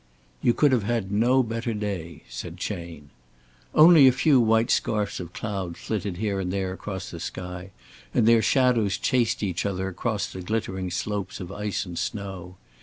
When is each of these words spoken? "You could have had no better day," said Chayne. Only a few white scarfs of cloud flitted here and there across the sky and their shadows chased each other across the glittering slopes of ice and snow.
"You 0.41 0.55
could 0.55 0.71
have 0.71 0.81
had 0.81 1.11
no 1.11 1.43
better 1.43 1.75
day," 1.75 2.23
said 2.27 2.57
Chayne. 2.57 3.11
Only 3.75 4.07
a 4.07 4.11
few 4.11 4.39
white 4.39 4.71
scarfs 4.71 5.19
of 5.19 5.31
cloud 5.31 5.77
flitted 5.77 6.17
here 6.17 6.39
and 6.39 6.51
there 6.51 6.73
across 6.73 7.11
the 7.11 7.19
sky 7.19 7.69
and 8.11 8.27
their 8.27 8.41
shadows 8.41 8.97
chased 8.97 9.43
each 9.43 9.63
other 9.63 9.87
across 9.87 10.25
the 10.25 10.41
glittering 10.41 10.89
slopes 10.89 11.39
of 11.39 11.51
ice 11.51 11.85
and 11.85 11.99
snow. 11.99 12.55